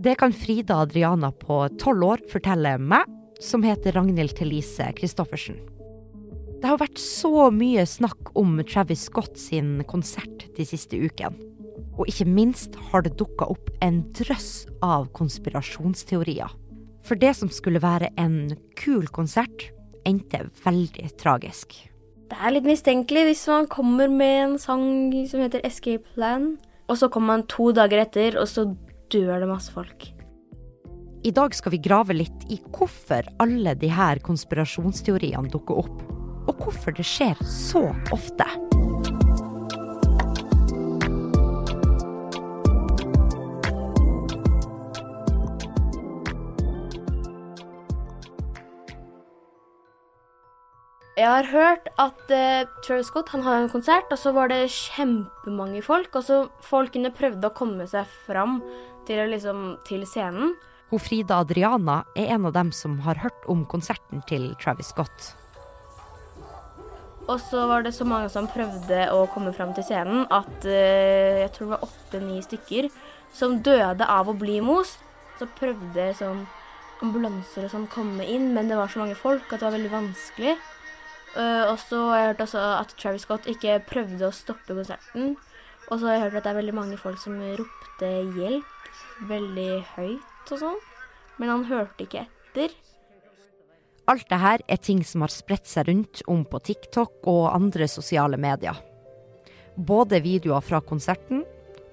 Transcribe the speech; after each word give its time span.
Det 0.00 0.16
kan 0.18 0.32
Frida 0.32 0.74
Adriana 0.86 1.30
på 1.30 1.68
tolv 1.78 2.04
år 2.14 2.18
fortelle 2.32 2.78
meg, 2.80 3.04
som 3.42 3.62
heter 3.66 3.92
Ragnhild 3.92 4.36
Thelise 4.38 4.92
Christoffersen. 4.96 5.71
Det 6.62 6.70
har 6.70 6.78
vært 6.78 7.00
så 7.02 7.48
mye 7.50 7.82
snakk 7.90 8.28
om 8.38 8.60
Travis 8.62 9.08
Scott 9.08 9.34
sin 9.34 9.80
konsert 9.90 10.44
de 10.54 10.62
siste 10.62 10.94
ukene. 10.94 11.34
Og 11.98 12.06
ikke 12.06 12.28
minst 12.30 12.76
har 12.92 13.02
det 13.02 13.16
dukka 13.18 13.48
opp 13.50 13.72
en 13.82 13.98
drøss 14.14 14.68
av 14.86 15.08
konspirasjonsteorier. 15.18 16.54
For 17.02 17.18
det 17.18 17.32
som 17.34 17.50
skulle 17.50 17.82
være 17.82 18.12
en 18.14 18.54
kul 18.78 19.10
konsert, 19.10 19.72
endte 20.06 20.44
veldig 20.62 21.10
tragisk. 21.18 21.74
Det 22.30 22.38
er 22.38 22.54
litt 22.54 22.70
mistenkelig 22.70 23.26
hvis 23.32 23.44
man 23.50 23.66
kommer 23.66 24.06
med 24.06 24.38
en 24.44 24.56
sang 24.62 24.86
som 25.26 25.42
heter 25.42 25.66
Escape 25.66 26.14
Plan, 26.14 26.52
og 26.86 27.02
så 27.02 27.10
kommer 27.10 27.40
man 27.40 27.46
to 27.50 27.72
dager 27.74 28.06
etter, 28.06 28.38
og 28.38 28.46
så 28.46 28.68
dør 29.10 29.42
det 29.42 29.50
masse 29.50 29.74
folk. 29.74 30.12
I 31.26 31.34
dag 31.34 31.58
skal 31.58 31.74
vi 31.74 31.82
grave 31.82 32.14
litt 32.14 32.46
i 32.54 32.62
hvorfor 32.70 33.26
alle 33.42 33.74
de 33.78 33.90
her 33.90 34.22
konspirasjonsteoriene 34.22 35.50
dukker 35.50 35.82
opp, 35.84 36.00
og 36.46 36.54
hvorfor 36.58 36.94
det 36.96 37.06
skjer 37.06 37.38
så 37.46 37.88
ofte. 38.14 38.46
Jeg 51.12 51.28
har 51.28 51.46
hørt 51.52 51.90
at 52.00 52.30
uh, 52.32 52.68
Travis 52.82 53.06
Scott 53.12 53.28
han 53.30 53.44
hadde 53.44 53.66
en 53.66 53.70
konsert, 53.70 54.08
og 54.10 54.18
så 54.18 54.32
var 54.34 54.48
det 54.50 54.72
kjempemange 54.72 55.82
folk. 55.84 56.08
Og 56.18 56.24
så 56.26 56.38
folkene 56.64 57.12
prøvde 57.14 57.46
å 57.46 57.54
komme 57.54 57.86
seg 57.90 58.08
fram 58.26 58.58
til, 59.06 59.20
liksom, 59.30 59.76
til 59.86 60.02
scenen. 60.08 60.56
Hun 60.90 61.00
Frida 61.00 61.38
Adriana 61.44 62.02
er 62.18 62.34
en 62.34 62.48
av 62.48 62.56
dem 62.56 62.72
som 62.74 62.98
har 63.06 63.20
hørt 63.22 63.46
om 63.52 63.62
konserten 63.68 64.24
til 64.28 64.50
Travis 64.60 64.90
Scott. 64.92 65.30
Og 67.30 67.38
så 67.40 67.66
var 67.70 67.84
det 67.84 67.94
så 67.94 68.04
mange 68.08 68.30
som 68.32 68.48
prøvde 68.50 69.04
å 69.14 69.26
komme 69.30 69.52
fram 69.54 69.70
til 69.76 69.86
scenen 69.86 70.24
at 70.34 70.66
eh, 70.66 71.44
jeg 71.44 71.52
tror 71.54 71.68
det 71.68 71.74
var 71.76 71.86
åtte-ni 71.86 72.40
stykker 72.42 72.88
som 73.32 73.60
døde 73.64 74.08
av 74.08 74.28
å 74.28 74.36
bli 74.36 74.58
most. 74.64 75.00
Så 75.38 75.46
prøvde 75.58 76.10
sånn 76.18 76.44
ambulanser 77.02 77.66
og 77.66 77.72
sånn 77.72 77.88
komme 77.90 78.26
inn, 78.28 78.50
men 78.54 78.68
det 78.70 78.78
var 78.78 78.90
så 78.90 79.02
mange 79.02 79.18
folk 79.18 79.46
at 79.50 79.60
det 79.60 79.68
var 79.68 79.76
veldig 79.76 79.94
vanskelig. 79.94 80.56
Uh, 81.32 81.64
og 81.70 81.78
så 81.80 82.02
har 82.10 82.18
jeg 82.18 82.28
hørt 82.30 82.44
også 82.44 82.62
at 82.76 82.92
Travis 83.00 83.24
Scott 83.24 83.48
ikke 83.48 83.78
prøvde 83.88 84.28
å 84.28 84.36
stoppe 84.36 84.76
konserten. 84.76 85.34
Og 85.88 85.98
så 85.98 86.08
har 86.08 86.18
jeg 86.18 86.24
hørt 86.26 86.38
at 86.40 86.46
det 86.46 86.52
er 86.52 86.60
veldig 86.60 86.76
mange 86.76 87.00
folk 87.00 87.18
som 87.22 87.40
ropte 87.58 88.10
hjelp 88.36 88.68
veldig 89.30 89.70
høyt 89.94 90.52
og 90.52 90.60
sånn. 90.60 90.80
Men 91.40 91.54
han 91.54 91.66
hørte 91.70 92.06
ikke 92.06 92.26
etter. 92.26 92.74
Alt 94.10 94.26
det 94.30 94.38
her 94.42 94.62
er 94.66 94.80
ting 94.82 95.04
som 95.06 95.22
har 95.22 95.30
spredt 95.30 95.68
seg 95.70 95.86
rundt 95.86 96.22
om 96.30 96.42
på 96.48 96.58
TikTok 96.66 97.28
og 97.30 97.52
andre 97.52 97.86
sosiale 97.90 98.38
medier. 98.40 98.74
Både 99.76 100.20
videoer 100.24 100.64
fra 100.64 100.80
konserten 100.84 101.44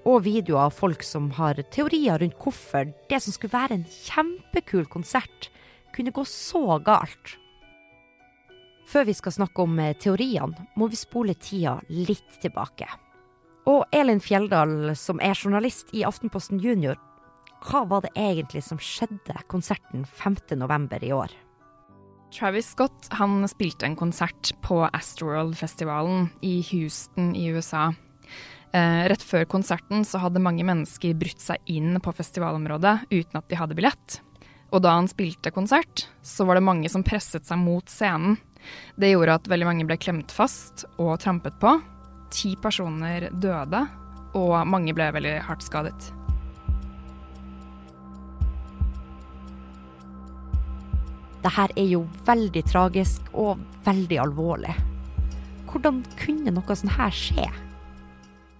og 0.08 0.24
videoer 0.24 0.66
av 0.66 0.74
folk 0.74 1.04
som 1.06 1.28
har 1.36 1.60
teorier 1.72 2.18
rundt 2.20 2.38
hvorfor 2.40 2.90
det 3.10 3.20
som 3.22 3.34
skulle 3.36 3.54
være 3.54 3.78
en 3.78 3.86
kjempekul 3.86 4.88
konsert, 4.90 5.50
kunne 5.94 6.14
gå 6.14 6.24
så 6.26 6.80
galt. 6.84 7.36
Før 8.90 9.06
vi 9.06 9.14
skal 9.14 9.34
snakke 9.36 9.62
om 9.62 9.78
eh, 9.78 9.94
teoriene, 9.94 10.66
må 10.74 10.88
vi 10.90 10.98
spole 10.98 11.36
tida 11.38 11.76
litt 11.90 12.40
tilbake. 12.42 12.88
Og 13.70 13.84
Elin 13.94 14.22
Fjelldal, 14.22 14.96
som 14.98 15.20
er 15.22 15.36
journalist 15.36 15.92
i 15.94 16.02
Aftenposten 16.08 16.58
Junior, 16.62 16.98
hva 17.68 17.84
var 17.86 18.02
det 18.02 18.14
egentlig 18.18 18.64
som 18.66 18.80
skjedde 18.82 19.36
konserten 19.52 20.06
5.11. 20.18 20.88
i 21.06 21.12
år? 21.14 21.36
Travis 22.30 22.70
Scott 22.70 23.08
han 23.10 23.42
spilte 23.48 23.86
en 23.86 23.96
konsert 23.98 24.52
på 24.62 24.84
Astroworld-festivalen 24.92 26.28
i 26.46 26.60
Houston 26.70 27.34
i 27.36 27.48
USA. 27.50 27.90
Eh, 28.72 29.02
rett 29.10 29.22
før 29.22 29.48
konserten 29.50 30.04
så 30.06 30.20
hadde 30.22 30.42
mange 30.42 30.62
mennesker 30.66 31.16
brutt 31.18 31.42
seg 31.42 31.58
inn 31.66 31.98
på 31.98 32.14
festivalområdet 32.14 33.10
uten 33.10 33.40
at 33.40 33.48
de 33.50 33.58
hadde 33.58 33.74
billett. 33.78 34.20
Og 34.70 34.84
da 34.84 34.94
han 34.94 35.10
spilte 35.10 35.50
konsert, 35.50 36.06
så 36.22 36.46
var 36.46 36.56
det 36.56 36.68
mange 36.68 36.92
som 36.92 37.02
presset 37.02 37.48
seg 37.48 37.58
mot 37.58 37.90
scenen. 37.90 38.38
Det 38.94 39.10
gjorde 39.10 39.40
at 39.40 39.50
veldig 39.50 39.66
mange 39.66 39.88
ble 39.88 39.98
klemt 39.98 40.30
fast 40.30 40.86
og 41.00 41.16
trampet 41.18 41.58
på. 41.58 41.74
Ti 42.30 42.54
personer 42.62 43.26
døde, 43.34 43.82
og 44.38 44.54
mange 44.70 44.94
ble 44.94 45.10
veldig 45.16 45.40
hardt 45.48 45.66
skadet. 45.66 46.12
Dette 51.40 51.66
er 51.72 51.88
jo 51.88 52.04
veldig 52.26 52.62
tragisk 52.68 53.30
og 53.32 53.60
veldig 53.86 54.18
alvorlig. 54.20 54.74
Hvordan 55.70 56.02
kunne 56.18 56.52
noe 56.52 56.76
sånt 56.76 56.96
her 56.98 57.14
skje? 57.14 57.46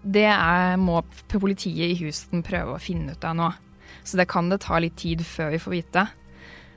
Det 0.00 0.28
er, 0.30 0.78
må 0.80 1.02
politiet 1.28 1.90
i 1.90 1.98
Houston 2.00 2.44
prøve 2.46 2.76
å 2.76 2.80
finne 2.80 3.12
ut 3.12 3.26
av 3.26 3.36
nå. 3.36 3.50
Så 4.06 4.16
det 4.16 4.30
kan 4.30 4.48
det 4.48 4.62
ta 4.64 4.78
litt 4.80 4.96
tid 5.00 5.24
før 5.26 5.52
vi 5.52 5.60
får 5.60 5.74
vite. 5.74 6.06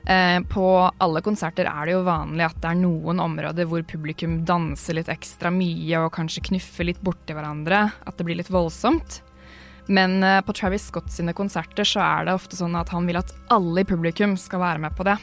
Eh, 0.04 0.40
på 0.50 0.64
alle 1.00 1.22
konserter 1.24 1.68
er 1.70 1.86
det 1.86 1.94
jo 1.94 2.02
vanlig 2.04 2.44
at 2.44 2.58
det 2.60 2.72
er 2.74 2.80
noen 2.82 3.22
områder 3.24 3.68
hvor 3.70 3.86
publikum 3.88 4.42
danser 4.44 4.98
litt 4.98 5.08
ekstra 5.08 5.48
mye 5.54 6.02
og 6.02 6.12
kanskje 6.12 6.44
knuffer 6.50 6.90
litt 6.90 7.00
borti 7.04 7.36
hverandre. 7.36 7.86
At 8.04 8.18
det 8.18 8.28
blir 8.28 8.36
litt 8.42 8.52
voldsomt. 8.52 9.22
Men 9.86 10.20
eh, 10.22 10.42
på 10.44 10.52
Travis 10.56 10.90
Scott 10.90 11.08
sine 11.12 11.32
konserter 11.36 11.88
så 11.88 12.02
er 12.04 12.28
det 12.28 12.36
ofte 12.36 12.60
sånn 12.60 12.76
at 12.76 12.92
han 12.92 13.08
vil 13.08 13.20
at 13.20 13.32
alle 13.54 13.84
i 13.84 13.88
publikum 13.88 14.36
skal 14.40 14.60
være 14.66 14.84
med 14.84 14.96
på 14.98 15.08
det. 15.08 15.16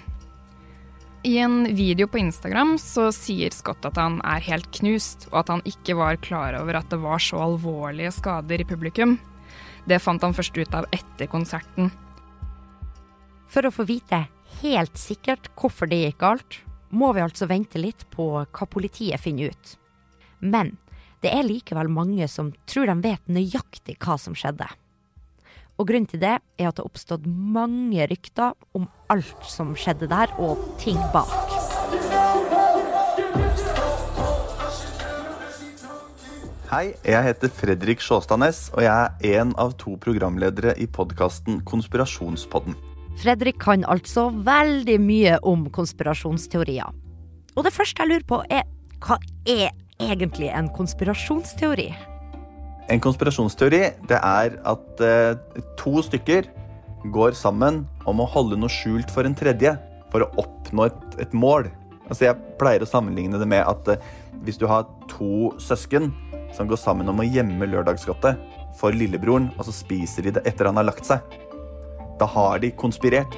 I 1.23 1.37
en 1.37 1.75
video 1.75 2.07
på 2.07 2.17
Instagram 2.17 2.79
så 2.81 3.11
sier 3.13 3.53
Scott 3.53 3.85
at 3.85 3.97
han 4.01 4.15
er 4.25 4.41
helt 4.41 4.71
knust, 4.73 5.27
og 5.29 5.43
at 5.43 5.51
han 5.53 5.61
ikke 5.69 5.93
var 5.99 6.17
klar 6.17 6.55
over 6.57 6.79
at 6.79 6.89
det 6.89 6.97
var 7.03 7.21
så 7.21 7.43
alvorlige 7.43 8.09
skader 8.15 8.63
i 8.63 8.65
publikum. 8.65 9.19
Det 9.85 10.01
fant 10.01 10.23
han 10.25 10.33
først 10.33 10.57
ut 10.57 10.73
av 10.73 10.87
etter 10.89 11.29
konserten. 11.29 11.91
For 13.53 13.67
å 13.67 13.73
få 13.75 13.85
vite 13.85 14.23
helt 14.63 14.97
sikkert 14.97 15.51
hvorfor 15.53 15.91
det 15.91 16.01
gikk 16.07 16.17
galt, 16.25 16.57
må 16.89 17.13
vi 17.13 17.21
altså 17.21 17.45
vente 17.45 17.77
litt 17.77 18.07
på 18.09 18.31
hva 18.41 18.65
politiet 18.65 19.21
finner 19.21 19.53
ut. 19.53 19.77
Men 20.41 20.73
det 21.21 21.35
er 21.37 21.45
likevel 21.45 21.91
mange 21.93 22.25
som 22.33 22.49
tror 22.65 22.89
de 22.89 22.97
vet 23.05 23.29
nøyaktig 23.29 23.99
hva 24.01 24.17
som 24.17 24.33
skjedde. 24.33 24.65
Og 25.81 25.87
grunnen 25.89 26.05
til 26.05 26.21
det 26.21 26.35
er 26.37 26.67
at 26.69 26.75
det 26.77 26.83
har 26.83 26.85
oppstått 26.85 27.23
mange 27.25 28.05
rykter 28.05 28.53
om 28.77 28.83
alt 29.09 29.47
som 29.49 29.71
skjedde 29.73 30.05
der, 30.11 30.29
og 30.37 30.59
ting 30.77 30.99
bak. 31.09 31.31
Hei, 36.69 36.93
jeg 37.01 37.25
heter 37.25 37.49
Fredrik 37.51 38.05
Sjåstadnes, 38.05 38.67
og 38.75 38.85
jeg 38.85 39.09
er 39.25 39.41
en 39.41 39.55
av 39.59 39.73
to 39.81 39.95
programledere 40.05 40.75
i 40.77 40.85
podkasten 40.85 41.63
Konspirasjonspodden. 41.65 42.77
Fredrik 43.19 43.57
kan 43.65 43.81
altså 43.89 44.29
veldig 44.45 44.99
mye 45.01 45.41
om 45.41 45.65
konspirasjonsteorier. 45.73 46.93
Og 47.57 47.65
det 47.65 47.73
første 47.73 48.05
jeg 48.05 48.13
lurer 48.13 48.29
på, 48.29 48.43
er 48.53 48.69
hva 49.01 49.17
er 49.49 49.73
egentlig 49.97 50.53
en 50.53 50.69
konspirasjonsteori? 50.77 51.89
En 52.91 52.99
konspirasjonsteori 52.99 53.83
det 54.09 54.17
er 54.17 54.57
at 54.67 55.03
eh, 55.05 55.59
to 55.79 56.01
stykker 56.03 56.49
går 57.15 57.37
sammen 57.39 57.85
om 58.09 58.19
å 58.19 58.27
holde 58.33 58.57
noe 58.59 58.71
skjult 58.71 59.11
for 59.13 59.27
en 59.27 59.37
tredje 59.37 59.71
for 60.11 60.25
å 60.25 60.31
oppnå 60.41 60.89
et, 60.89 61.05
et 61.23 61.31
mål. 61.31 61.69
Altså 62.09 62.27
Jeg 62.27 62.57
pleier 62.59 62.83
å 62.83 62.89
sammenligne 62.89 63.39
det 63.39 63.47
med 63.47 63.63
at 63.63 63.93
eh, 63.93 64.09
hvis 64.43 64.59
du 64.59 64.67
har 64.67 64.89
to 65.07 65.53
søsken 65.61 66.11
som 66.51 66.67
går 66.67 66.81
sammen 66.81 67.07
om 67.07 67.21
å 67.23 67.27
gjemme 67.27 67.69
lørdagsgodtet 67.71 68.41
for 68.75 68.91
lillebroren, 68.95 69.47
og 69.55 69.67
så 69.67 69.75
spiser 69.75 70.27
de 70.27 70.35
det 70.35 70.43
etter 70.49 70.67
han 70.67 70.79
har 70.79 70.89
lagt 70.89 71.07
seg, 71.07 71.23
da 72.19 72.27
har 72.27 72.59
de 72.59 72.73
konspirert. 72.75 73.37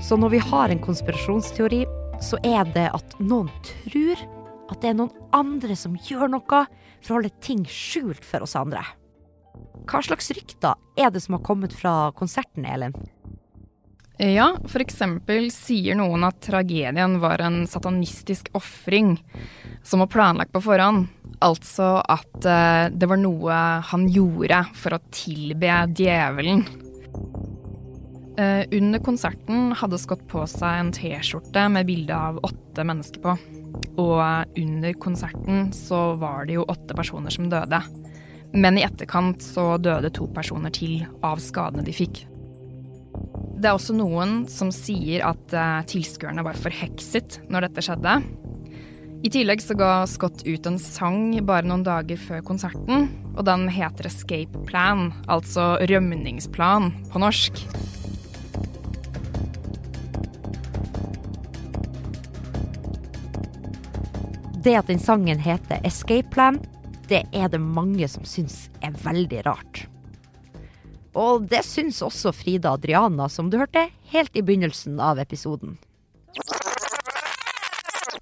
Så 0.00 0.16
når 0.20 0.32
vi 0.32 0.40
har 0.48 0.72
en 0.72 0.80
konspirasjonsteori, 0.84 1.84
så 2.24 2.40
er 2.44 2.64
det 2.72 2.88
at 2.96 3.18
noen 3.20 3.52
tror 3.68 4.24
at 4.70 4.80
det 4.80 4.92
er 4.92 4.98
noen 4.98 5.30
andre 5.36 5.76
som 5.78 5.96
gjør 5.96 6.30
noe 6.36 6.64
for 7.04 7.10
å 7.12 7.18
holde 7.18 7.34
ting 7.44 7.64
skjult 7.68 8.24
for 8.24 8.44
oss 8.46 8.56
andre. 8.58 8.84
Hva 9.84 10.00
slags 10.02 10.30
rykter 10.34 10.78
er 10.98 11.12
det 11.12 11.22
som 11.24 11.36
har 11.36 11.44
kommet 11.46 11.74
fra 11.76 12.10
konserten, 12.16 12.64
Elin? 12.64 12.94
Ja, 14.14 14.52
f.eks. 14.62 15.00
sier 15.50 15.98
noen 15.98 16.22
at 16.22 16.38
tragedien 16.46 17.18
var 17.22 17.42
en 17.42 17.64
satanistisk 17.66 18.48
ofring. 18.54 19.18
som 19.82 20.00
var 20.00 20.06
planlagt 20.06 20.52
på 20.52 20.62
forhånd. 20.64 21.08
Altså 21.44 21.98
at 22.00 22.46
eh, 22.48 22.88
det 22.88 23.08
var 23.10 23.18
noe 23.20 23.56
han 23.84 24.06
gjorde 24.08 24.62
for 24.72 24.96
å 24.96 25.02
tilbe 25.12 25.74
djevelen. 25.92 26.62
Eh, 28.36 28.64
under 28.70 28.98
konserten 28.98 29.72
hadde 29.78 29.98
Scott 30.02 30.24
på 30.30 30.42
seg 30.50 30.80
en 30.80 30.90
T-skjorte 30.94 31.68
med 31.70 31.86
bilde 31.86 32.16
av 32.18 32.40
åtte 32.42 32.86
mennesker 32.86 33.22
på. 33.22 33.36
Og 34.02 34.58
under 34.58 34.96
konserten 34.98 35.68
så 35.74 36.16
var 36.18 36.48
det 36.48 36.56
jo 36.56 36.66
åtte 36.66 36.96
personer 36.98 37.30
som 37.30 37.46
døde. 37.50 37.78
Men 38.54 38.78
i 38.78 38.84
etterkant 38.86 39.42
så 39.42 39.76
døde 39.78 40.10
to 40.14 40.26
personer 40.34 40.74
til 40.74 41.04
av 41.26 41.42
skadene 41.42 41.86
de 41.86 41.94
fikk. 41.94 42.24
Det 43.54 43.70
er 43.70 43.76
også 43.76 43.94
noen 43.94 44.42
som 44.50 44.72
sier 44.74 45.22
at 45.30 45.54
eh, 45.54 45.86
tilskuerne 45.94 46.42
var 46.46 46.58
forhekset 46.58 47.38
når 47.46 47.68
dette 47.68 47.86
skjedde. 47.86 48.18
I 49.24 49.30
tillegg 49.32 49.62
så 49.62 49.76
ga 49.78 49.92
Scott 50.10 50.42
ut 50.44 50.66
en 50.68 50.76
sang 50.82 51.30
bare 51.46 51.64
noen 51.64 51.86
dager 51.86 52.18
før 52.20 52.42
konserten, 52.44 53.06
og 53.38 53.46
den 53.46 53.70
heter 53.72 54.10
Escape 54.10 54.66
Plan, 54.66 55.12
altså 55.30 55.76
rømningsplan 55.86 56.90
på 57.14 57.22
norsk. 57.22 57.62
Det 64.64 64.72
at 64.78 64.88
den 64.88 65.00
sangen 65.02 65.42
heter 65.44 65.82
Escape 65.84 66.30
Plan, 66.32 66.56
det 67.10 67.26
er 67.36 67.50
det 67.52 67.60
mange 67.60 68.06
som 68.08 68.24
syns 68.24 68.70
er 68.80 68.94
veldig 69.02 69.42
rart. 69.44 69.82
Og 71.12 71.44
det 71.50 71.60
syns 71.68 72.00
også 72.02 72.32
Frida 72.32 72.72
Adriana, 72.72 73.28
som 73.28 73.50
du 73.52 73.58
hørte 73.60 73.90
helt 74.14 74.32
i 74.32 74.40
begynnelsen 74.40 74.96
av 75.04 75.20
episoden. 75.20 75.76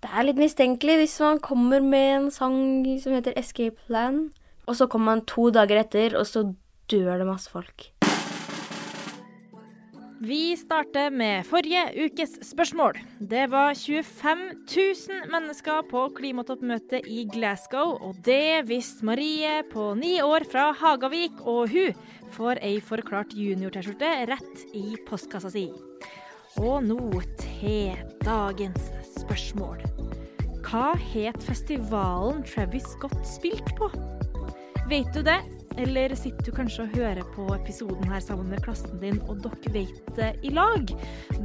Det 0.02 0.10
er 0.10 0.26
litt 0.26 0.42
mistenkelig 0.42 0.98
hvis 1.04 1.16
man 1.22 1.38
kommer 1.46 1.78
med 1.78 2.10
en 2.16 2.30
sang 2.34 2.58
som 2.98 3.14
heter 3.14 3.38
Escape 3.38 3.78
Plan, 3.86 4.24
og 4.66 4.80
så 4.80 4.90
kommer 4.90 5.14
man 5.14 5.26
to 5.30 5.46
dager 5.54 5.78
etter, 5.86 6.18
og 6.18 6.26
så 6.26 6.48
dør 6.90 7.22
det 7.22 7.30
masse 7.30 7.54
folk. 7.54 7.92
Vi 10.22 10.52
starter 10.54 11.10
med 11.10 11.42
forrige 11.48 11.80
ukes 12.04 12.36
spørsmål. 12.46 12.94
Det 13.18 13.48
var 13.50 13.74
25 13.74 14.42
000 14.70 15.30
mennesker 15.32 15.80
på 15.90 16.04
klimatoppmøtet 16.14 17.08
i 17.10 17.24
Glasgow, 17.26 17.96
og 17.98 18.20
det 18.22 18.68
visste 18.68 19.02
Marie 19.02 19.64
på 19.72 19.88
ni 19.98 20.20
år 20.22 20.46
fra 20.46 20.68
Hagavik, 20.78 21.40
og 21.42 21.72
hun 21.72 21.98
får 22.36 22.60
ei 22.62 22.78
forklart 22.78 23.34
junior-T-skjorte 23.34 24.12
rett 24.30 24.62
i 24.78 24.94
postkassa 25.08 25.50
si. 25.50 25.64
Og 26.62 26.86
nå 26.86 27.00
til 27.42 27.98
dagens 28.22 28.92
spørsmål. 29.16 29.82
Hva 30.62 30.92
het 31.16 31.42
festivalen 31.42 32.44
Travis 32.46 32.86
Scott 32.94 33.18
spilte 33.26 33.74
på? 33.74 33.90
Vet 34.86 35.10
du 35.16 35.26
det? 35.26 35.40
Eller 35.80 36.12
sitter 36.18 36.44
du 36.44 36.50
kanskje 36.54 36.82
og 36.84 36.90
hører 36.96 37.22
på 37.34 37.42
episoden 37.54 38.12
her 38.12 38.20
sammen 38.24 38.48
med 38.52 38.62
klassen 38.64 39.00
din, 39.02 39.18
og 39.28 39.34
dere 39.44 39.72
vet 39.74 40.16
det 40.16 40.30
i 40.44 40.50
lag? 40.54 40.82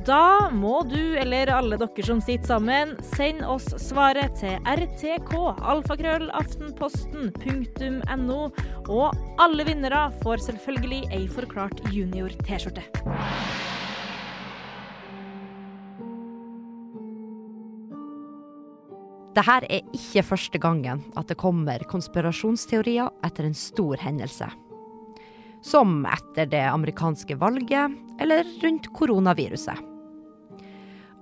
Da 0.07 0.49
må 0.53 0.83
du, 0.89 1.15
eller 1.19 1.53
alle 1.53 1.77
dere 1.79 2.03
som 2.05 2.21
sitter 2.23 2.47
sammen, 2.47 2.95
sende 3.15 3.47
oss 3.47 3.65
svaret 3.81 4.31
til 4.41 4.55
rtk, 4.67 5.33
alfakrøllaftenposten.no, 5.73 8.41
og 8.87 9.15
alle 9.43 9.63
vinnere 9.67 10.11
får 10.23 10.37
selvfølgelig 10.49 11.01
ei 11.15 11.27
forklart 11.31 11.77
junior-T-skjorte. 11.93 12.83
Dette 19.37 19.67
er 19.69 19.83
ikke 19.93 20.23
første 20.25 20.57
gangen 20.57 21.03
at 21.19 21.29
det 21.29 21.37
kommer 21.37 21.83
konspirasjonsteorier 21.91 23.11
etter 23.27 23.45
en 23.45 23.57
stor 23.57 23.99
hendelse. 24.01 24.47
Som 25.61 26.07
etter 26.09 26.49
det 26.49 26.63
amerikanske 26.65 27.37
valget, 27.37 27.93
eller 28.17 28.49
rundt 28.63 28.89
koronaviruset. 28.97 29.77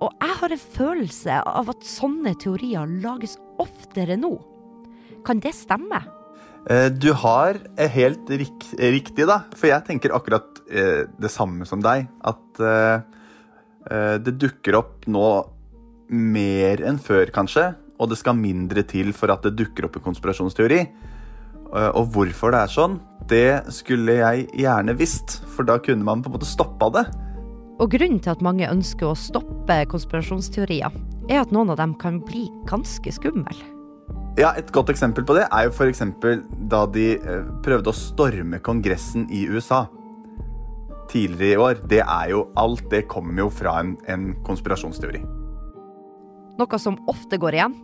Og 0.00 0.12
jeg 0.12 0.38
har 0.40 0.52
en 0.52 0.64
følelse 0.64 1.38
av 1.60 1.70
at 1.72 1.84
sånne 1.88 2.32
teorier 2.40 2.88
lages 3.04 3.36
oftere 3.60 4.16
nå. 4.20 4.32
Kan 5.28 5.40
det 5.44 5.52
stemme? 5.56 6.00
Eh, 6.70 6.88
Du 6.88 7.12
har 7.12 7.60
eh, 7.76 7.90
helt 8.00 8.30
rik 8.32 8.70
riktig, 8.80 9.28
da. 9.28 9.42
For 9.52 9.68
jeg 9.68 9.84
tenker 9.88 10.16
akkurat 10.16 10.62
eh, 10.70 11.04
det 11.20 11.32
samme 11.32 11.68
som 11.68 11.84
deg. 11.84 12.08
At 12.24 12.64
det 13.86 14.32
dukker 14.40 14.74
opp 14.74 15.04
nå 15.06 15.26
mer 16.10 16.80
enn 16.82 16.96
før, 16.98 17.28
kanskje. 17.30 17.74
Og 17.96 18.10
det 18.10 18.18
skal 18.20 18.36
mindre 18.38 18.84
til 18.86 19.12
for 19.16 19.32
at 19.32 19.44
det 19.46 19.56
dukker 19.58 19.88
opp 19.88 19.98
en 19.98 20.06
konspirasjonsteori. 20.10 20.80
Eh, 21.74 21.90
og 21.96 22.10
hvorfor 22.14 22.54
det 22.54 22.62
er 22.62 22.72
sånn, 22.72 22.98
det 23.30 23.72
skulle 23.74 24.18
jeg 24.20 24.48
gjerne 24.62 24.96
visst. 24.98 25.40
For 25.56 25.66
da 25.68 25.78
kunne 25.82 26.06
man 26.06 26.24
på 26.24 26.30
en 26.30 26.36
måte 26.38 26.48
stoppa 26.48 26.90
det. 26.94 27.06
Og 27.76 27.90
grunnen 27.92 28.20
til 28.24 28.32
at 28.32 28.44
mange 28.44 28.68
ønsker 28.68 29.10
å 29.10 29.16
stoppe 29.18 29.82
konspirasjonsteorier, 29.92 30.94
er 31.26 31.42
at 31.42 31.52
noen 31.52 31.72
av 31.74 31.80
dem 31.80 31.96
kan 32.00 32.22
bli 32.24 32.46
ganske 32.70 33.12
skumle. 33.12 33.56
Ja, 34.36 34.52
Et 34.56 34.70
godt 34.72 34.90
eksempel 34.92 35.24
på 35.24 35.34
det 35.34 35.46
er 35.48 35.64
jo 35.64 35.88
eksempel 35.88 36.42
da 36.68 36.84
de 36.86 37.16
eh, 37.16 37.46
prøvde 37.64 37.88
å 37.88 37.96
storme 37.96 38.60
Kongressen 38.60 39.26
i 39.32 39.46
USA 39.48 39.86
tidligere 41.08 41.54
i 41.54 41.56
år. 41.56 41.80
Det 41.88 42.02
er 42.02 42.30
jo, 42.30 42.48
Alt 42.56 42.90
det 42.90 43.06
kommer 43.08 43.46
jo 43.46 43.50
fra 43.50 43.80
en, 43.80 43.96
en 44.06 44.34
konspirasjonsteori. 44.44 45.22
Noe 46.56 46.78
som 46.80 46.96
ofte 47.10 47.36
går 47.36 47.58
igjen, 47.58 47.74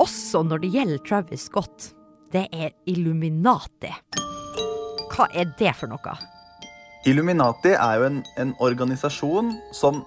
også 0.00 0.40
når 0.48 0.62
det 0.62 0.72
gjelder 0.72 1.02
Travis 1.04 1.46
Scott, 1.50 1.90
det 2.32 2.46
er 2.52 2.72
Illuminati. 2.88 3.90
Hva 5.12 5.28
er 5.36 5.50
det 5.58 5.72
for 5.76 5.92
noe? 5.92 6.16
Illuminati 7.06 7.74
er 7.76 8.00
jo 8.00 8.06
en, 8.08 8.18
en 8.40 8.52
organisasjon 8.64 9.52
som 9.76 10.02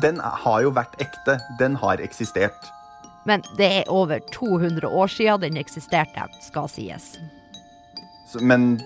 Den 0.00 0.16
har 0.22 0.62
jo 0.64 0.70
vært 0.72 0.94
ekte. 1.02 1.36
Den 1.60 1.74
har 1.76 2.00
eksistert. 2.00 2.70
Men 3.28 3.42
det 3.58 3.68
er 3.82 3.90
over 3.92 4.22
200 4.32 4.88
år 4.88 5.10
siden 5.12 5.42
den 5.42 5.58
eksisterte, 5.60 6.24
skal 6.40 6.70
sies. 6.72 7.18
Men 8.40 8.78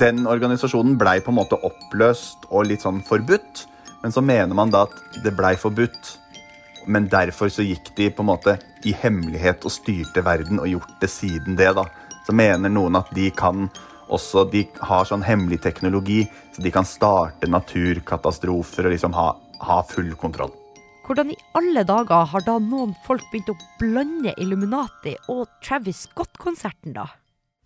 den 0.00 0.24
organisasjonen 0.26 0.96
blei 0.98 1.20
på 1.22 1.30
en 1.30 1.38
måte 1.38 1.60
oppløst 1.68 2.48
og 2.50 2.66
litt 2.72 2.82
sånn 2.82 3.04
forbudt. 3.06 3.66
Men 4.02 4.14
så 4.14 4.24
mener 4.24 4.56
man 4.58 4.74
da 4.74 4.86
at 4.88 5.22
det 5.22 5.36
blei 5.38 5.54
forbudt. 5.60 6.16
Men 6.86 7.08
derfor 7.10 7.50
så 7.50 7.64
gikk 7.66 7.90
de 7.96 8.10
på 8.14 8.22
en 8.22 8.30
måte 8.30 8.56
i 8.86 8.94
hemmelighet 8.94 9.64
og 9.66 9.74
styrte 9.74 10.22
verden 10.24 10.60
og 10.62 10.68
gjort 10.70 11.00
det 11.02 11.10
siden 11.10 11.58
det. 11.58 11.72
da. 11.74 11.86
Så 12.26 12.34
mener 12.34 12.70
noen 12.70 12.98
at 12.98 13.10
de 13.14 13.30
kan 13.34 13.68
også 14.06 14.44
De 14.52 14.60
har 14.86 15.02
sånn 15.08 15.24
hemmelig 15.26 15.58
teknologi, 15.64 16.20
så 16.54 16.62
de 16.62 16.70
kan 16.70 16.86
starte 16.86 17.48
naturkatastrofer 17.50 18.86
og 18.86 18.92
liksom 18.94 19.16
ha, 19.18 19.32
ha 19.66 19.80
full 19.82 20.12
kontroll. 20.14 20.52
Hvordan 21.08 21.32
i 21.34 21.38
alle 21.58 21.82
dager 21.86 22.28
har 22.30 22.44
da 22.46 22.54
noen 22.62 22.94
folk 23.02 23.26
begynt 23.32 23.50
å 23.50 23.58
blande 23.80 24.30
Illuminati 24.38 25.16
og 25.34 25.48
Travis 25.58 26.04
Scott-konserten, 26.06 26.94
da? 26.94 27.08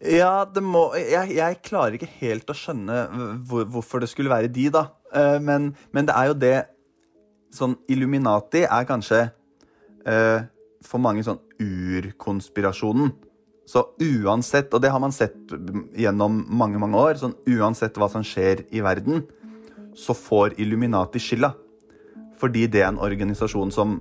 Ja, 0.01 0.47
det 0.49 0.65
må 0.65 0.87
jeg, 0.97 1.35
jeg 1.37 1.61
klarer 1.61 1.99
ikke 1.99 2.09
helt 2.23 2.49
å 2.49 2.57
skjønne 2.57 3.03
hvor, 3.45 3.69
hvorfor 3.69 4.01
det 4.01 4.09
skulle 4.09 4.33
være 4.33 4.49
de, 4.49 4.71
da. 4.73 4.87
Eh, 5.13 5.37
Men, 5.45 5.75
men 5.93 6.09
det 6.09 6.17
er 6.17 6.33
jo 6.33 6.39
det 6.41 6.57
Sånn 7.55 7.77
Illuminati 7.91 8.63
er 8.65 8.87
kanskje 8.89 9.25
eh, 10.07 10.47
for 10.87 11.03
mange 11.03 11.25
sånn 11.27 11.41
urkonspirasjonen. 11.61 13.13
Så 13.71 13.85
uansett, 14.03 14.73
og 14.75 14.83
det 14.83 14.91
har 14.91 15.03
man 15.03 15.15
sett 15.15 15.53
gjennom 15.99 16.41
mange, 16.49 16.81
mange 16.83 16.99
år, 16.99 17.19
sånn 17.21 17.37
uansett 17.51 17.99
hva 18.01 18.09
som 18.11 18.25
skjer 18.27 18.65
i 18.75 18.83
verden, 18.83 19.25
så 19.95 20.15
får 20.17 20.57
Illuminati 20.63 21.23
skylda. 21.23 21.53
Fordi 22.41 22.65
det 22.73 22.83
er 22.83 22.91
en 22.93 23.03
organisasjon 23.03 23.75
som 23.75 24.01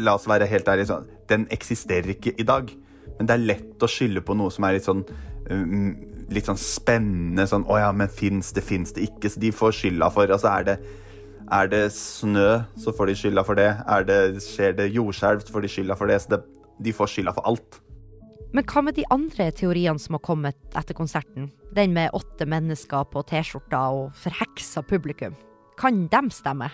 La 0.00 0.14
oss 0.16 0.24
være 0.24 0.46
helt 0.48 0.68
ærlige, 0.72 0.88
sånn, 0.88 1.08
den 1.28 1.42
eksisterer 1.52 2.14
ikke 2.14 2.32
i 2.40 2.46
dag. 2.48 2.70
Men 3.18 3.28
det 3.28 3.34
er 3.34 3.42
lett 3.50 3.84
å 3.84 3.88
skylde 3.90 4.22
på 4.24 4.32
noe 4.32 4.48
som 4.52 4.64
er 4.64 4.78
litt 4.78 4.86
sånn 4.86 5.02
um, 5.50 5.90
litt 6.32 6.48
sånn 6.48 6.60
spennende. 6.60 7.46
Sånn 7.48 7.66
'Å 7.68 7.78
ja, 7.78 7.90
men 7.92 8.08
fins 8.08 8.52
det, 8.56 8.64
fins 8.64 8.92
det 8.96 9.08
ikke?' 9.08 9.30
Så 9.30 9.40
de 9.40 9.52
får 9.52 9.72
skylda 9.72 10.10
for 10.10 10.26
Altså, 10.26 10.48
er 10.48 10.64
det, 10.64 10.78
er 11.52 11.68
det 11.68 11.84
snø, 11.92 12.62
så 12.80 12.92
får 12.96 13.10
de 13.10 13.16
skylda 13.18 13.44
for 13.44 13.58
det. 13.58 13.70
Er 13.84 14.06
det, 14.08 14.20
skjer 14.44 14.76
det 14.78 14.92
jordskjelv, 14.94 15.44
så 15.44 15.54
får 15.54 15.64
de 15.64 15.72
skylda 15.72 15.96
for 15.98 16.10
det. 16.10 16.20
Så 16.22 16.34
det, 16.34 16.40
de 16.84 16.94
får 16.94 17.10
skylda 17.12 17.34
for 17.36 17.48
alt. 17.50 17.80
Men 18.54 18.66
hva 18.70 18.84
med 18.86 18.94
de 18.94 19.04
andre 19.10 19.48
teoriene 19.50 19.98
som 19.98 20.14
har 20.14 20.22
kommet 20.24 20.78
etter 20.78 20.94
konserten? 20.94 21.50
Den 21.74 21.94
med 21.96 22.14
åtte 22.14 22.46
mennesker 22.46 23.08
på 23.10 23.24
T-skjorta 23.26 23.80
og 23.96 24.12
forheksa 24.18 24.84
publikum. 24.86 25.34
Kan 25.80 26.04
dem 26.12 26.30
stemme? 26.30 26.70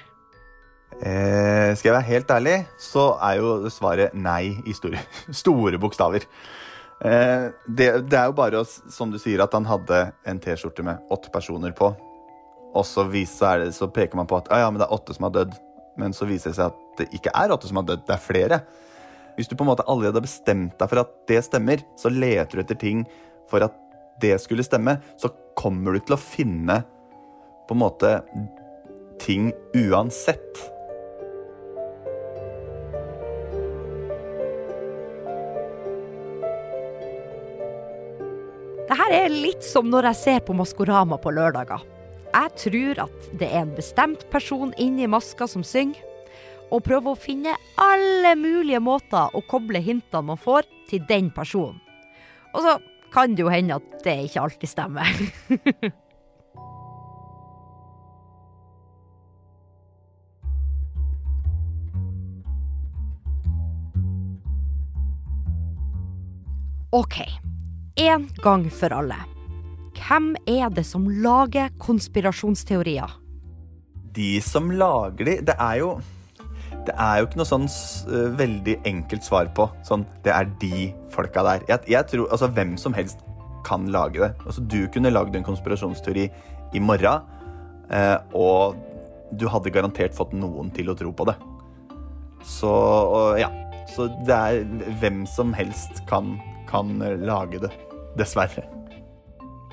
Eh, 1.00 1.70
skal 1.78 1.88
jeg 1.88 1.94
være 1.94 2.08
helt 2.10 2.32
ærlig, 2.34 2.56
så 2.76 3.14
er 3.24 3.38
jo 3.40 3.70
svaret 3.72 4.12
nei 4.12 4.58
i 4.68 4.74
store, 4.76 5.00
store 5.42 5.80
bokstaver. 5.80 6.26
Eh, 7.00 7.48
det, 7.64 7.88
det 8.10 8.18
er 8.18 8.28
jo 8.28 8.36
bare 8.36 8.60
som 8.68 9.12
du 9.12 9.16
sier, 9.16 9.40
at 9.40 9.56
han 9.56 9.68
hadde 9.70 10.10
en 10.28 10.42
T-skjorte 10.42 10.84
med 10.84 11.00
åtte 11.14 11.32
personer 11.32 11.72
på. 11.72 11.94
Og 12.74 12.86
så, 12.86 13.04
det, 13.10 13.72
så 13.74 13.88
peker 13.90 14.16
man 14.16 14.28
på 14.30 14.38
at 14.38 14.50
ah, 14.54 14.62
ja, 14.62 14.70
det 14.70 14.86
er 14.86 14.94
åtte 14.94 15.16
som 15.16 15.26
har 15.26 15.34
dødd. 15.34 15.56
Men 15.98 16.14
så 16.14 16.28
viser 16.28 16.52
det 16.52 16.58
seg 16.60 16.70
at 16.70 17.00
det 17.00 17.08
ikke 17.16 17.32
er 17.34 17.52
åtte 17.52 17.68
som 17.70 17.80
har 17.80 17.88
dødd, 17.88 18.06
det 18.06 18.14
er 18.14 18.22
flere. 18.22 18.60
Hvis 19.36 19.50
du 19.50 19.56
på 19.56 19.64
en 19.64 19.70
måte 19.72 19.86
allerede 19.88 20.20
har 20.20 20.26
bestemt 20.26 20.76
deg 20.78 20.90
for 20.90 21.02
at 21.02 21.12
det 21.30 21.42
stemmer, 21.46 21.82
så 21.98 22.12
leter 22.12 22.58
du 22.58 22.64
etter 22.64 22.78
ting 22.78 23.04
for 23.50 23.64
at 23.66 23.76
det 24.20 24.36
skulle 24.42 24.64
stemme, 24.66 24.98
så 25.18 25.30
kommer 25.58 25.96
du 25.96 26.04
til 26.04 26.16
å 26.16 26.20
finne 26.20 26.82
på 27.68 27.76
en 27.76 27.82
måte 27.82 28.18
ting 29.20 29.50
uansett. 29.76 30.60
Det 38.90 38.98
her 38.98 39.14
er 39.14 39.30
litt 39.30 39.62
som 39.62 39.86
når 39.86 40.10
jeg 40.10 40.20
ser 40.24 40.44
på 40.44 40.56
Maskorama 40.58 41.20
på 41.22 41.30
lørdager. 41.32 41.84
Jeg 42.30 42.50
tror 42.62 43.00
at 43.06 43.30
det 43.40 43.48
er 43.48 43.64
en 43.64 43.74
bestemt 43.74 44.22
person 44.30 44.70
inni 44.78 45.08
maska 45.10 45.48
som 45.50 45.64
synger, 45.66 45.98
og 46.70 46.84
prøver 46.86 47.10
å 47.10 47.18
finne 47.18 47.56
alle 47.82 48.36
mulige 48.38 48.78
måter 48.78 49.34
å 49.34 49.42
koble 49.50 49.82
hintene 49.82 50.28
man 50.28 50.38
får, 50.38 50.68
til 50.90 51.02
den 51.08 51.30
personen. 51.34 51.80
Og 52.54 52.62
så 52.66 52.76
kan 53.14 53.34
det 53.34 53.42
jo 53.42 53.50
hende 53.50 53.78
at 53.78 54.04
det 54.04 54.16
ikke 54.26 54.42
alltid 54.44 54.70
stemmer. 54.70 55.10
OK. 66.90 67.20
En 67.96 68.30
gang 68.42 68.70
for 68.70 68.90
alle. 68.94 69.39
Hvem 70.10 70.32
er 70.50 70.72
det 70.74 70.82
som 70.88 71.04
lager 71.22 71.68
konspirasjonsteorier? 71.78 73.12
De 74.10 74.40
som 74.42 74.66
lager 74.74 75.28
de, 75.28 75.34
det 75.46 75.54
er 75.54 75.76
jo 75.84 76.00
Det 76.88 76.96
er 76.98 77.20
jo 77.20 77.28
ikke 77.28 77.38
noe 77.38 77.46
sånn 77.46 77.68
uh, 78.08 78.32
veldig 78.34 78.74
enkelt 78.88 79.22
svar 79.22 79.50
på. 79.54 79.68
Sånn, 79.86 80.02
det 80.24 80.32
er 80.34 80.48
de 80.58 80.88
folka 81.12 81.44
der. 81.46 81.62
Jeg, 81.68 81.84
jeg 81.92 82.08
tror, 82.10 82.24
altså 82.32 82.48
Hvem 82.56 82.72
som 82.80 82.96
helst 82.96 83.22
kan 83.68 83.86
lage 83.92 84.18
det. 84.18 84.32
Altså, 84.46 84.64
du 84.64 84.88
kunne 84.90 85.12
lagd 85.12 85.36
en 85.36 85.46
konspirasjonsteori 85.46 86.26
i 86.74 86.82
morgen, 86.82 87.22
uh, 87.92 88.18
og 88.34 88.80
du 89.38 89.46
hadde 89.52 89.70
garantert 89.70 90.16
fått 90.16 90.34
noen 90.34 90.72
til 90.74 90.90
å 90.90 90.96
tro 90.98 91.12
på 91.14 91.28
det. 91.30 91.36
Så 92.42 92.72
uh, 92.72 93.38
ja. 93.38 93.52
Så 93.94 94.08
det 94.26 94.34
er 94.34 94.90
hvem 95.04 95.22
som 95.28 95.54
helst 95.54 96.02
kan, 96.10 96.34
kan 96.66 96.98
lage 97.22 97.62
det. 97.62 97.74
Dessverre. 98.18 98.79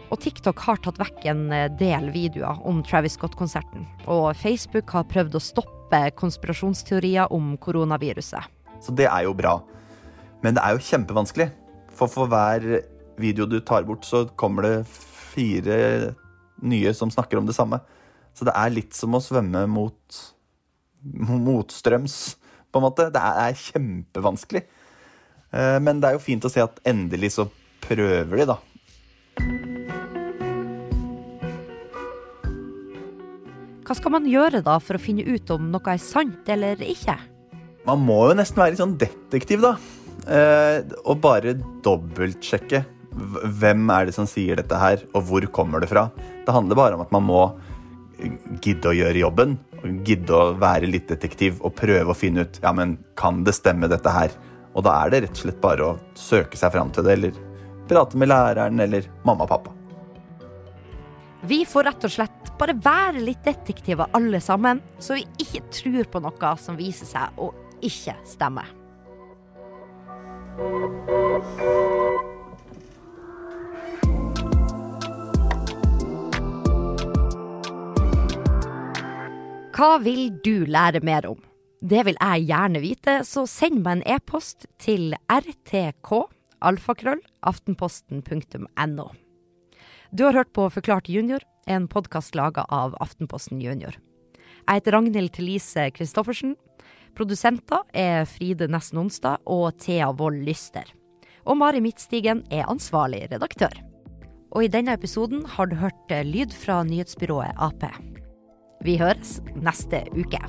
Og 0.08 0.20
TikTok 0.24 0.62
har 0.64 0.80
tatt 0.84 1.00
vekk 1.02 1.26
en 1.28 1.48
eh, 1.52 1.70
del 1.80 2.12
videoer 2.14 2.62
om 2.68 2.80
Travis 2.86 3.18
Scott-konserten. 3.18 3.84
Og 4.08 4.30
Facebook 4.40 4.94
har 4.96 5.08
prøvd 5.12 5.36
å 5.36 5.44
stoppe 5.44 6.00
konspirasjonsteorier 6.20 7.34
om 7.36 7.56
koronaviruset. 7.60 8.48
Så 8.84 8.94
det 8.96 9.10
er 9.10 9.26
jo 9.28 9.36
bra. 9.36 9.58
Men 10.46 10.56
det 10.56 10.64
er 10.64 10.78
jo 10.78 10.86
kjempevanskelig. 10.88 11.50
For 11.98 12.12
for 12.12 12.32
hver 12.32 12.64
video 13.20 13.48
du 13.50 13.60
tar 13.66 13.88
bort, 13.88 14.06
så 14.06 14.24
kommer 14.40 14.68
det 14.68 14.74
fire 14.88 16.14
nye 16.64 16.94
som 16.96 17.12
snakker 17.12 17.42
om 17.42 17.48
det 17.50 17.58
samme. 17.58 17.82
Så 18.38 18.46
det 18.48 18.56
er 18.56 18.74
litt 18.74 18.96
som 18.96 19.18
å 19.18 19.24
svømme 19.24 19.66
mot 19.70 20.22
motstrøms, 21.04 22.38
på 22.72 22.80
en 22.80 22.86
måte. 22.86 23.10
Det 23.14 23.22
er 23.22 23.60
kjempevanskelig. 23.60 24.64
Eh, 25.52 25.78
men 25.84 26.00
det 26.00 26.10
er 26.10 26.18
jo 26.18 26.24
fint 26.24 26.46
å 26.48 26.52
se 26.52 26.64
at 26.64 26.80
endelig 26.88 27.34
så 27.38 27.48
prøver 27.84 28.44
de, 28.44 28.48
da. 28.54 28.60
Hva 33.88 33.96
skal 33.96 34.12
man 34.12 34.26
gjøre 34.28 34.60
da 34.66 34.74
for 34.84 34.98
å 34.98 35.00
finne 35.00 35.24
ut 35.24 35.48
om 35.54 35.70
noe 35.72 35.94
er 35.94 36.02
sant 36.04 36.50
eller 36.52 36.82
ikke? 36.84 37.16
Man 37.88 38.02
må 38.04 38.18
jo 38.28 38.36
nesten 38.36 38.60
være 38.60 38.74
litt 38.74 38.82
sånn 38.82 38.98
detektiv, 39.00 39.64
da. 39.64 39.78
Eh, 40.28 40.82
og 41.08 41.22
bare 41.24 41.54
dobbeltsjekke. 41.86 42.82
Hvem 43.62 43.86
er 43.96 44.10
det 44.10 44.16
som 44.18 44.28
sier 44.28 44.60
dette 44.60 44.76
her, 44.82 45.06
og 45.16 45.24
hvor 45.30 45.48
kommer 45.56 45.80
det 45.80 45.88
fra? 45.94 46.10
Det 46.44 46.52
handler 46.52 46.80
bare 46.80 46.98
om 46.98 47.06
at 47.06 47.16
man 47.16 47.24
må 47.30 47.46
gidde 48.60 48.92
å 48.92 48.98
gjøre 48.98 49.24
jobben. 49.24 49.56
og 49.80 50.04
Gidde 50.04 50.36
å 50.36 50.52
være 50.60 50.92
litt 50.92 51.08
detektiv 51.08 51.64
og 51.64 51.78
prøve 51.80 52.12
å 52.12 52.18
finne 52.18 52.44
ut 52.44 52.60
ja, 52.60 52.76
men 52.76 52.98
kan 53.16 53.40
det 53.48 53.56
stemme 53.56 53.88
dette 53.88 54.12
her. 54.12 54.36
Og 54.76 54.84
da 54.84 55.00
er 55.00 55.16
det 55.16 55.24
rett 55.24 55.40
og 55.40 55.46
slett 55.46 55.64
bare 55.64 55.88
å 55.88 55.98
søke 56.20 56.60
seg 56.60 56.76
fram 56.76 56.92
til 56.92 57.08
det, 57.08 57.16
eller 57.16 57.40
prate 57.88 58.20
med 58.20 58.34
læreren 58.34 58.84
eller 58.84 59.08
mamma 59.24 59.48
og 59.48 59.56
pappa. 59.56 59.77
Vi 61.42 61.66
får 61.66 61.84
rett 61.84 62.06
og 62.08 62.12
slett 62.12 62.52
bare 62.58 62.74
være 62.82 63.22
litt 63.22 63.44
detektiver 63.46 64.10
alle 64.18 64.40
sammen, 64.42 64.82
så 65.00 65.20
vi 65.20 65.26
ikke 65.44 65.62
tror 65.70 66.10
på 66.10 66.22
noe 66.26 66.54
som 66.58 66.78
viser 66.80 67.06
seg 67.06 67.38
å 67.38 67.52
ikke 67.86 68.16
stemme. 68.26 68.66
Hva 79.78 79.92
vil 80.02 80.32
du 80.42 80.66
lære 80.66 81.04
mer 81.06 81.28
om? 81.30 81.38
Det 81.78 82.02
vil 82.08 82.18
jeg 82.18 82.48
gjerne 82.50 82.82
vite, 82.82 83.20
så 83.22 83.46
send 83.46 83.84
meg 83.86 84.00
en 84.00 84.16
e-post 84.18 84.66
til 84.82 85.14
rtk 85.30 86.16
alfakrøll 86.66 87.22
aftenposten.no. 87.46 89.08
Du 90.12 90.24
har 90.24 90.34
hørt 90.34 90.54
på 90.54 90.70
Forklart 90.72 91.10
junior, 91.10 91.44
en 91.68 91.88
podkast 91.88 92.36
laga 92.36 92.64
av 92.72 92.94
Aftenposten 93.04 93.60
junior. 93.60 93.98
Jeg 94.64 94.80
heter 94.80 94.96
Ragnhild 94.96 95.34
Thelise 95.36 95.90
Christoffersen. 95.92 96.54
Produsenter 97.18 97.84
er 97.92 98.24
Fride 98.30 98.70
Nesten 98.72 99.02
Onsdag 99.02 99.44
og 99.44 99.76
Thea 99.84 100.14
Wold 100.16 100.46
Lyster. 100.48 100.88
Og 101.44 101.60
Mari 101.60 101.84
Midtstigen 101.84 102.46
er 102.48 102.70
ansvarlig 102.72 103.26
redaktør. 103.34 103.76
Og 104.56 104.64
i 104.64 104.72
denne 104.72 104.96
episoden 104.96 105.44
har 105.58 105.68
du 105.68 105.76
hørt 105.76 106.16
lyd 106.24 106.56
fra 106.56 106.80
nyhetsbyrået 106.88 107.60
Ap. 107.60 107.84
Vi 108.88 108.96
høres 109.02 109.42
neste 109.60 110.06
uke. 110.16 110.40